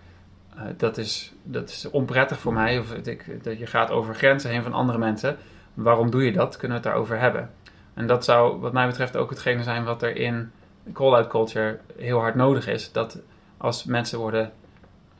[0.55, 2.79] uh, dat, is, dat is onprettig voor mij.
[2.79, 5.37] Of ik, dat je gaat over grenzen heen van andere mensen.
[5.73, 6.57] Waarom doe je dat?
[6.57, 7.49] Kunnen we het daarover hebben?
[7.93, 10.51] En dat zou wat mij betreft ook hetgene zijn wat er in
[10.93, 12.91] call-out culture heel hard nodig is.
[12.91, 13.19] Dat
[13.57, 14.51] als mensen worden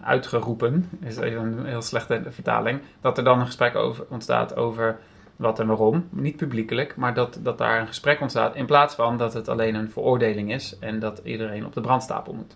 [0.01, 4.99] uitgeroepen, is even een heel slechte vertaling, dat er dan een gesprek over ontstaat over
[5.39, 6.07] wat en waarom.
[6.09, 8.55] Niet publiekelijk, maar dat, dat daar een gesprek ontstaat.
[8.55, 12.33] In plaats van dat het alleen een veroordeling is en dat iedereen op de brandstapel
[12.33, 12.55] moet.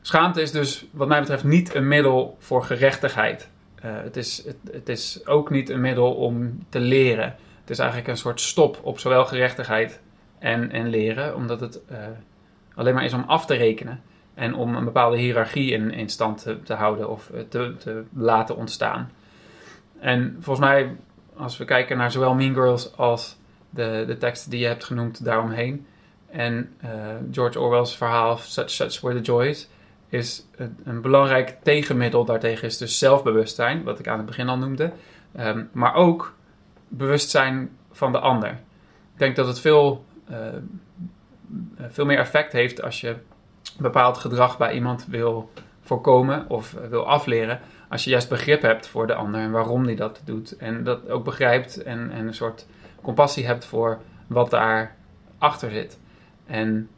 [0.00, 3.50] Schaamte is dus, wat mij betreft, niet een middel voor gerechtigheid.
[3.84, 7.36] Uh, het, is, het, het, is ook niet een middel om te leren.
[7.60, 10.00] Het is eigenlijk een soort stop op zowel gerechtigheid
[10.38, 11.98] en, en leren, omdat het uh,
[12.74, 14.02] alleen maar is om af te rekenen
[14.34, 19.10] en om een bepaalde hiërarchie in, stand te, te houden of te, te laten ontstaan.
[20.00, 20.96] En volgens mij
[21.36, 23.38] als we kijken naar zowel Mean Girls als
[23.70, 25.86] de, de teksten die je hebt genoemd daaromheen.
[26.30, 26.90] En uh,
[27.32, 29.68] George Orwell's verhaal Such Such Were the Joys
[30.08, 34.58] is een, een, belangrijk tegenmiddel daartegen is dus zelfbewustzijn, wat ik aan het begin al
[34.58, 34.92] noemde.
[35.38, 36.34] Um, maar ook
[36.88, 38.50] bewustzijn van de ander.
[39.12, 40.36] Ik denk dat het veel, uh,
[41.88, 43.16] veel meer effect heeft als je
[43.78, 49.06] bepaald gedrag bij iemand wil voorkomen of wil afleren, als je juist begrip hebt voor
[49.06, 50.56] de ander en waarom die dat doet.
[50.56, 52.66] En dat ook begrijpt en, en een soort
[53.02, 54.96] compassie hebt voor wat daar
[55.38, 55.98] achter zit.
[56.46, 56.88] En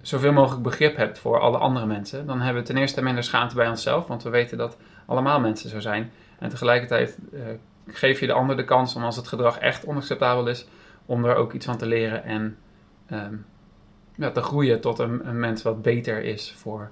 [0.00, 3.54] zoveel mogelijk begrip hebt voor alle andere mensen, dan hebben we ten eerste minder schaamte
[3.54, 6.12] bij onszelf, want we weten dat allemaal mensen zo zijn.
[6.38, 7.42] En tegelijkertijd uh,
[7.86, 10.66] geef je de ander de kans om als het gedrag echt onacceptabel is,
[11.06, 12.56] om er ook iets van te leren en
[13.12, 13.46] um,
[14.14, 16.90] ja, te groeien tot een, een mens wat beter is voor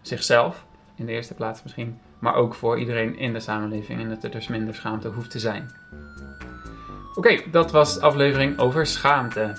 [0.00, 4.24] zichzelf in de eerste plaats misschien, maar ook voor iedereen in de samenleving en dat
[4.24, 5.70] er dus minder schaamte hoeft te zijn.
[7.14, 9.52] Oké, dat was de aflevering over schaamte.